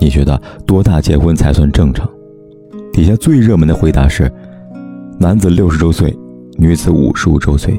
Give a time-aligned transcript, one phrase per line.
[0.00, 2.08] 你觉得多大结婚才算正常？
[2.92, 4.32] 底下最热门的回答是：
[5.18, 6.16] 男子六十周岁，
[6.56, 7.78] 女子五十五周岁，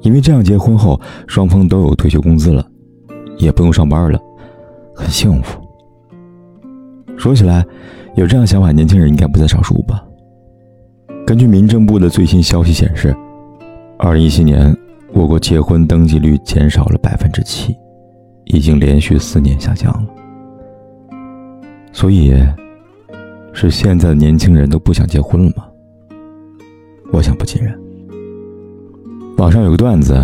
[0.00, 2.66] 因为这样结婚后双方都有退休工资了，
[3.38, 4.20] 也不用上班了，
[4.94, 5.60] 很幸福。
[7.16, 7.64] 说起来，
[8.16, 10.04] 有这样想法年轻人应该不在少数吧？
[11.24, 13.16] 根据民政部的最新消息显示，
[13.96, 14.76] 二零一七年
[15.12, 17.74] 我国结婚登记率减少了百分之七，
[18.46, 20.08] 已经连续四年下降了。
[21.98, 22.32] 所以，
[23.52, 25.66] 是现在的年轻人都不想结婚了吗？
[27.12, 27.76] 我想不尽然。
[29.36, 30.16] 网上有个段子，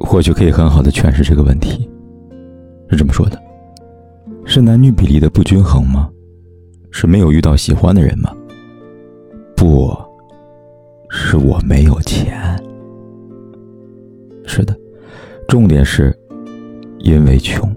[0.00, 1.86] 或许可以很好的诠释这个问题。
[2.88, 3.38] 是这么说的：
[4.46, 6.08] 是男女比例的不均衡吗？
[6.90, 8.34] 是没有遇到喜欢的人吗？
[9.54, 9.94] 不，
[11.10, 12.58] 是我没有钱。
[14.46, 14.74] 是的，
[15.46, 16.18] 重点是
[17.00, 17.70] 因为穷。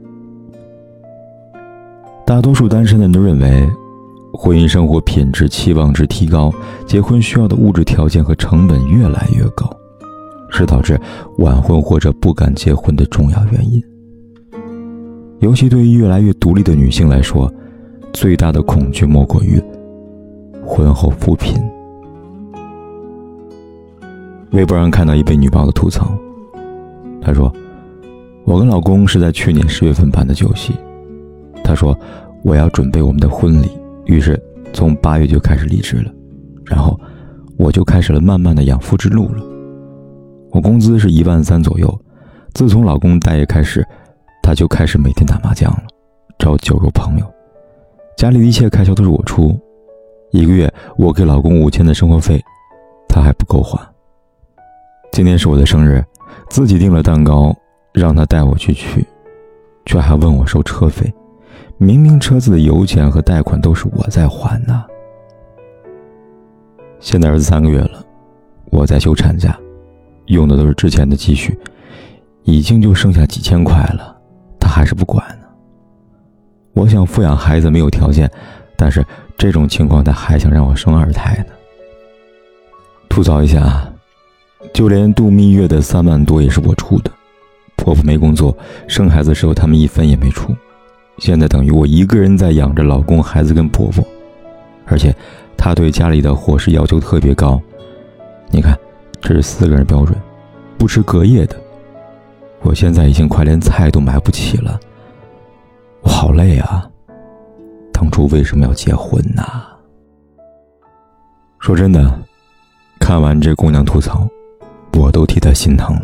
[2.33, 3.69] 大多数单身的人都认为，
[4.33, 6.51] 婚姻生活品质期望值提高，
[6.83, 9.69] 结婚需要的物质条件和成本越来越高，
[10.49, 10.99] 是导致
[11.37, 13.79] 晚婚或者不敢结婚的重要原因。
[15.41, 17.47] 尤其对于越来越独立的女性来说，
[18.13, 19.61] 最大的恐惧莫过于
[20.65, 21.53] 婚后扶贫。
[24.53, 26.11] 微博上看到一位女宝的吐槽，
[27.21, 27.53] 她说
[28.43, 30.73] ：“我跟老公是在去年十月份办的酒席。”
[31.63, 31.97] 他说
[32.43, 33.71] ：“我要准备我们的婚礼，
[34.05, 34.39] 于是
[34.73, 36.11] 从八月就开始离职了，
[36.65, 36.99] 然后
[37.57, 39.43] 我就开始了漫漫的养夫之路了。
[40.51, 41.99] 我工资是一万三左右，
[42.53, 43.83] 自从老公待业开始，
[44.43, 45.83] 他就开始每天打麻将了，
[46.37, 47.25] 找酒肉朋友，
[48.17, 49.59] 家里的一切开销都是我出，
[50.31, 52.39] 一个月我给老公五千的生活费，
[53.07, 53.79] 他还不够还。
[55.11, 56.03] 今天是我的生日，
[56.49, 57.55] 自己订了蛋糕，
[57.93, 59.03] 让他带我去取，
[59.85, 61.11] 却还问我收车费。”
[61.83, 64.85] 明明车子的油钱和贷款都是我在还呢。
[67.01, 68.01] 现在儿子三个月了，
[68.71, 69.59] 我在休产假，
[70.27, 71.59] 用的都是之前的积蓄，
[72.43, 74.15] 已经就剩下几千块了，
[74.57, 75.45] 他还是不管呢。
[76.71, 78.31] 我想抚养孩子没有条件，
[78.77, 79.05] 但是
[79.37, 81.53] 这种情况他还想让我生二胎呢。
[83.09, 83.85] 吐槽一下，
[84.73, 87.11] 就连度蜜月的三万多也是我出的，
[87.75, 88.57] 婆婆没工作，
[88.87, 90.55] 生孩子时候他们一分也没出。
[91.19, 94.03] 现在等于我一个人在养着老公、孩子跟婆婆，
[94.85, 95.15] 而且
[95.55, 97.61] 她对家里的伙食要求特别高。
[98.49, 98.77] 你看，
[99.21, 100.17] 这是四个人标准，
[100.77, 101.55] 不吃隔夜的。
[102.61, 104.79] 我现在已经快连菜都买不起了，
[106.01, 106.89] 我好累啊！
[107.91, 109.43] 当初为什么要结婚呢？
[111.59, 112.19] 说真的，
[112.99, 114.27] 看完这姑娘吐槽，
[114.93, 116.03] 我都替她心疼了。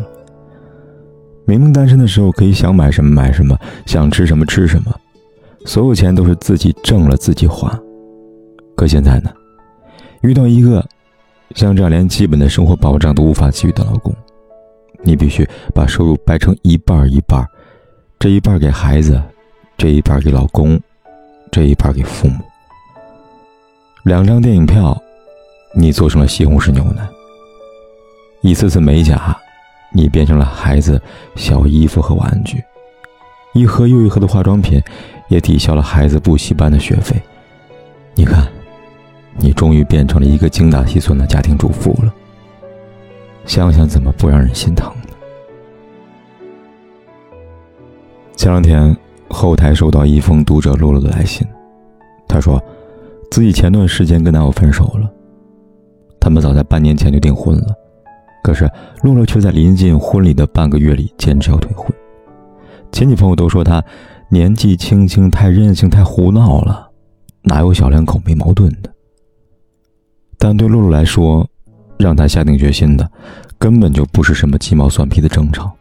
[1.46, 4.94] 明明单身的时候可以想买什么买什么，想吃什么吃什么，
[5.64, 7.78] 所有钱都是自己挣了自己花。
[8.76, 9.30] 可现在呢，
[10.22, 10.84] 遇到一个
[11.54, 14.14] 像这样连基本的生活保障都无法给予的老公，
[15.02, 17.46] 你必须把收入掰成一半一半，
[18.18, 19.20] 这一半给孩子，
[19.76, 20.80] 这一半给老公，
[21.50, 22.36] 这一半给父母。
[24.04, 24.98] 两张电影票，
[25.74, 27.06] 你做成了西红柿牛奶，
[28.40, 29.36] 一次次美甲。
[29.92, 31.02] 你变成了孩子
[31.34, 32.62] 小衣服和玩具，
[33.54, 34.80] 一盒又一盒的化妆品，
[35.30, 37.16] 也抵消了孩子补习班的学费。
[38.14, 38.46] 你看，
[39.38, 42.12] 你终于变成了一个精打细算的家庭主妇了。
[43.46, 45.14] 想想怎么不让人心疼呢？
[48.36, 48.94] 前两天
[49.28, 51.46] 后台收到一封读者露露的来信，
[52.26, 52.62] 她说，
[53.30, 55.08] 自己前段时间跟男友分手了，
[56.18, 57.74] 他们早在半年前就订婚了。
[58.42, 58.68] 可是，
[59.02, 61.88] 露露却在临近婚礼的半个月里坚持要退婚。
[62.90, 63.82] 亲戚朋友都说她
[64.32, 66.88] 年纪轻轻太任性、太胡闹了，
[67.42, 68.88] 哪有小两口没矛盾的？
[70.38, 71.44] 但对洛洛来说，
[71.98, 73.10] 让他下定决心的，
[73.58, 75.72] 根本就不是什么鸡毛蒜皮的争吵。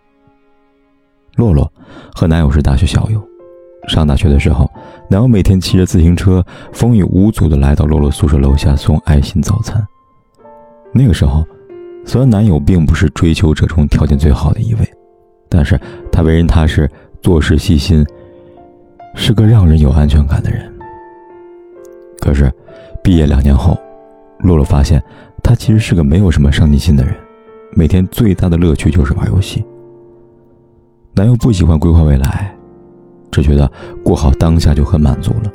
[1.35, 1.71] 洛洛
[2.15, 3.23] 和男友是大学校友，
[3.87, 4.67] 上大学的时候，
[5.11, 6.43] 男友每天骑着自行车，
[6.73, 9.85] 风雨无阻的来到洛洛宿舍楼下送爱心早餐。
[10.91, 11.45] 那个时候。
[12.05, 14.93] 虽然男友并不是追求者中条件最好的一位，
[15.47, 15.79] 但是
[16.11, 16.89] 他为人踏实，
[17.21, 18.03] 做事细心，
[19.15, 20.71] 是个让人有安全感的人。
[22.19, 22.51] 可是，
[23.03, 23.77] 毕业两年后，
[24.39, 25.01] 洛洛发现
[25.41, 27.15] 他其实是个没有什么上进心的人，
[27.71, 29.65] 每天最大的乐趣就是玩游戏。
[31.15, 32.55] 男友不喜欢规划未来，
[33.31, 33.69] 只觉得
[34.03, 35.51] 过好当下就很满足了。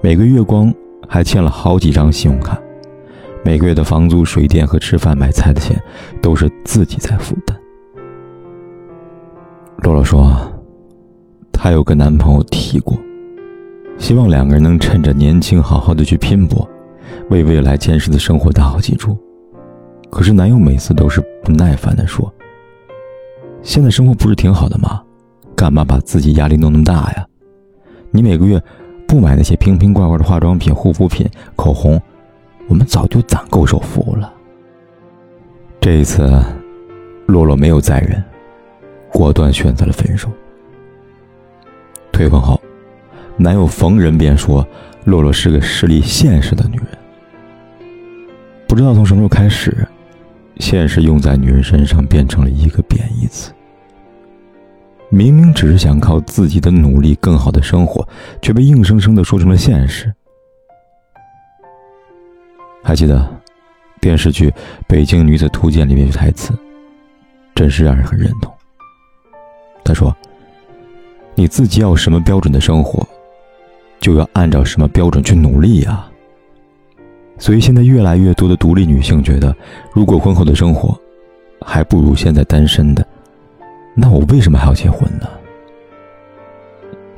[0.00, 0.72] 每个月光
[1.08, 2.58] 还欠了好几张信用卡，
[3.44, 5.80] 每个月的房租、水电和吃饭买菜的钱
[6.22, 7.58] 都是自己在负担。
[9.78, 10.36] 洛洛说，
[11.64, 12.94] 她有个男朋友提过，
[13.96, 16.68] 希望两个人能趁着年轻好好的去拼搏，
[17.30, 19.16] 为未来坚实的生活打好基础。
[20.10, 22.30] 可是男友每次都是不耐烦的说。
[23.62, 25.02] 现在生活不是挺好的吗？
[25.56, 27.26] 干嘛把自己压力弄那么大呀？
[28.10, 28.62] 你每个月
[29.08, 31.26] 不买那些瓶瓶罐罐的化妆品、护肤品、
[31.56, 31.98] 口红，
[32.68, 34.30] 我们早就攒够首付了。
[35.80, 36.30] 这一次，
[37.24, 38.22] 洛洛没有再忍，
[39.10, 40.28] 果断选择了分手。
[42.14, 42.58] 退婚后，
[43.36, 44.66] 男友逢人便说
[45.04, 46.86] 洛洛是个势利现实的女人。
[48.68, 49.86] 不知道从什么时候开始。
[50.60, 53.52] 现实用在女人身上变成了一个贬义词。
[55.08, 58.08] 明明只是想靠自己的努力更好的生活，
[58.40, 60.14] 却被硬生生的说成了现实。
[62.84, 63.28] 还记得
[64.00, 64.48] 电视剧
[64.86, 66.52] 《北京女子图鉴》里面有台词，
[67.52, 68.54] 真是让人很认同。
[69.82, 70.16] 他说
[71.34, 73.06] ：“你自己要什么标准的生活，
[74.00, 76.06] 就要按照什么标准去努力呀。”
[77.36, 79.54] 所以现在越来越多的独立女性觉得，
[79.92, 80.96] 如果婚后的生活
[81.60, 83.04] 还不如现在单身的，
[83.94, 85.28] 那我为什么还要结婚呢？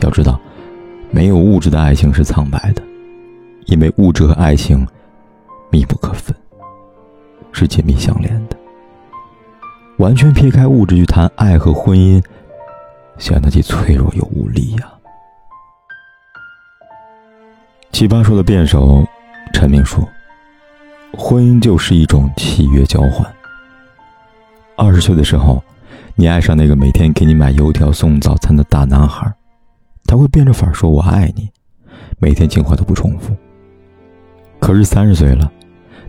[0.00, 0.40] 要知道，
[1.10, 2.82] 没有物质的爱情是苍白的，
[3.66, 4.86] 因为物质和爱情
[5.70, 6.34] 密不可分，
[7.52, 8.56] 是紧密相连的。
[9.98, 12.22] 完全撇开物质去谈爱和婚姻，
[13.18, 14.92] 显得既脆弱又无力呀。
[17.92, 19.04] 奇葩说的辩手。
[19.52, 20.06] 陈明说
[21.16, 23.26] ：“婚姻就是一种契约交换。
[24.76, 25.62] 二十岁的时候，
[26.14, 29.32] 你爱上那个每天给你买油条送早餐的大男孩，
[30.04, 31.48] 他会变着法说我爱你，
[32.18, 33.34] 每天情话都不重复。
[34.58, 35.50] 可是三十岁了，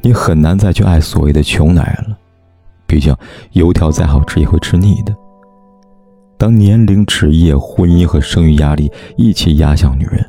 [0.02, 2.18] 你很难再去爱所谓的穷男人了，
[2.86, 3.16] 毕竟
[3.52, 5.16] 油条再好吃也会吃腻的。
[6.38, 10.24] 当年龄、职业、婚姻和生育压力一起压向女人，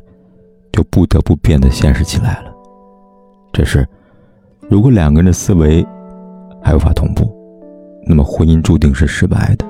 [0.71, 2.51] 就不得不变得现实起来了。”
[3.53, 3.87] 这是，
[4.69, 5.85] 如果两个人的思维
[6.61, 7.29] 还无法同步，
[8.05, 9.65] 那么婚姻注定是失败的。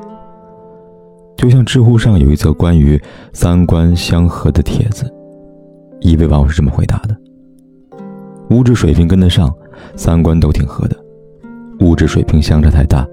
[1.35, 3.01] 就像知乎上有一则关于
[3.33, 5.09] 三观相合的帖子，
[6.01, 7.15] 一位网友是这么回答的：
[8.49, 9.53] 物质水平跟得上，
[9.95, 10.95] 三观都挺合的；
[11.79, 13.07] 物质水平相差太大，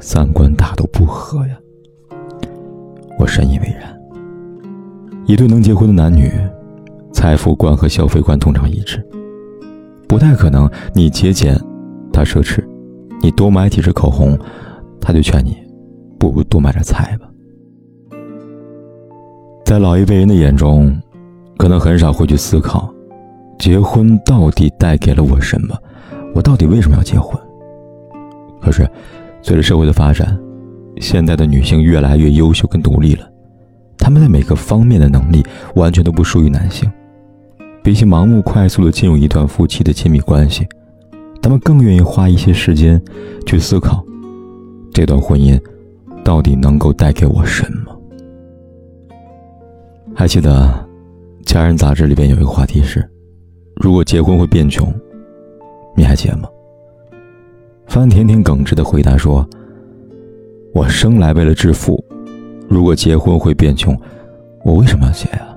[0.00, 1.56] 三观大都不合呀。
[3.18, 3.94] 我深以为然。
[5.26, 6.32] 一对能结婚的男女，
[7.12, 9.04] 财富观和消费观通常一致。
[10.08, 11.54] 不太可能，你节俭，
[12.12, 12.62] 他奢侈；
[13.20, 14.38] 你多买几支口红，
[15.00, 15.56] 他就劝你
[16.18, 17.28] 不如多买点菜吧。
[19.66, 20.96] 在老一辈人的眼中，
[21.58, 22.90] 可能很少会去思考，
[23.58, 25.76] 结婚到底带给了我什么，
[26.34, 27.38] 我到底为什么要结婚？
[28.62, 28.88] 可是，
[29.42, 30.38] 随着社会的发展，
[31.00, 33.30] 现在的女性越来越优秀跟独立了，
[33.98, 36.90] 她们在每个方面的能力完全都不输于男性。
[37.82, 40.66] 比起盲目快速的进入一段夫妻的亲密关系，
[41.40, 43.02] 他们更愿意花一些时间
[43.46, 44.04] 去思考，
[44.92, 45.58] 这段婚姻
[46.22, 47.96] 到底能够带给我什么。
[50.14, 50.66] 还记得
[51.46, 53.08] 《家人》杂志里边有一个话题是：
[53.76, 54.92] 如果结婚会变穷，
[55.96, 56.48] 你还结吗？
[57.86, 59.48] 范甜甜耿直的回答说
[60.74, 62.02] ：“我生来为了致富，
[62.68, 63.98] 如果结婚会变穷，
[64.64, 65.48] 我为什么要结呀？”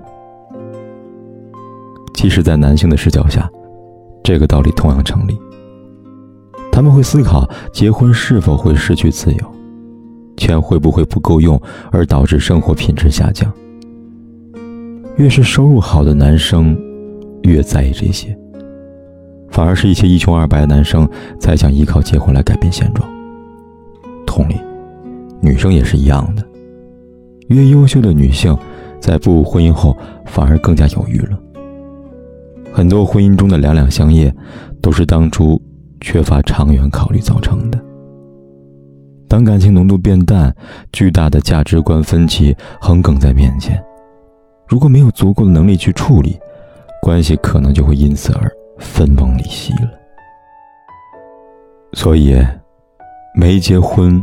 [2.13, 3.49] 其实，在男性的视角下，
[4.23, 5.37] 这个道理同样成立。
[6.71, 9.39] 他们会思考结婚是否会失去自由，
[10.37, 11.59] 钱会不会不够用
[11.91, 13.51] 而导致生活品质下降。
[15.17, 16.77] 越是收入好的男生，
[17.43, 18.35] 越在意这些，
[19.49, 21.07] 反而是一些一穷二白的男生
[21.39, 23.10] 才想依靠结婚来改变现状。
[25.41, 26.47] 女生也是一样的。
[27.47, 28.57] 越优秀的女性，
[28.99, 31.37] 在步入婚姻后，反而更加犹豫了。
[32.71, 34.33] 很多婚姻中的两两相厌，
[34.81, 35.61] 都是当初
[35.99, 37.77] 缺乏长远考虑造成的。
[39.27, 40.53] 当感情浓度变淡，
[40.91, 43.81] 巨大的价值观分歧横亘在面前，
[44.67, 46.39] 如果没有足够的能力去处理，
[47.01, 49.89] 关系可能就会因此而分崩离析了。
[51.93, 52.37] 所以，
[53.35, 54.21] 没结婚，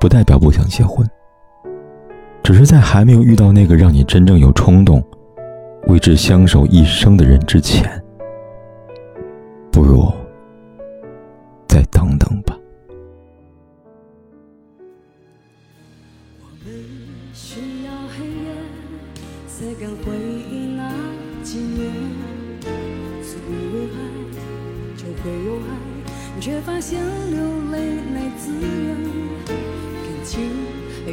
[0.00, 1.06] 不代表不想结婚，
[2.42, 5.04] 只是在还没有遇到那个让你真正有冲动。
[5.88, 8.02] 为之相守一生的人之前，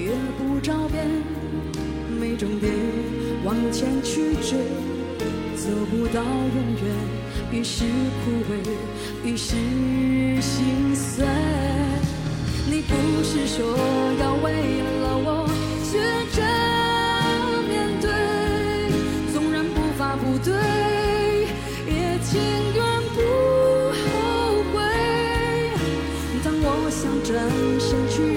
[0.07, 1.05] 也不着边，
[2.17, 2.71] 没终点，
[3.43, 4.57] 往前去追，
[5.53, 6.87] 走不到永远，
[7.51, 7.83] 于是
[8.23, 8.55] 枯萎，
[9.25, 9.57] 于是
[10.41, 11.25] 心碎。
[12.71, 13.75] 你不是说
[14.21, 15.45] 要为了我
[15.83, 15.99] 学
[16.31, 16.39] 着
[17.67, 18.07] 面对，
[19.33, 20.53] 纵然步伐不对，
[21.85, 22.39] 也情
[22.73, 22.81] 愿
[23.13, 23.19] 不
[23.91, 24.75] 后悔。
[26.45, 27.35] 当我想转
[27.77, 28.36] 身去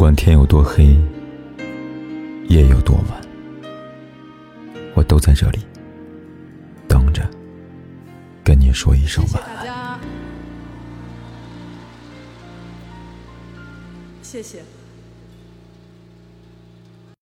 [0.00, 0.96] 不管天有多黑，
[2.48, 3.20] 夜有多晚，
[4.94, 5.58] 我都在这里
[6.88, 7.28] 等着，
[8.42, 9.56] 跟你说一声晚安。
[9.56, 10.00] 大家，
[14.22, 14.62] 谢谢。